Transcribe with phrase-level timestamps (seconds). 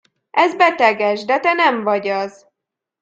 [0.43, 2.47] Ez beteges, de te nem vagy az.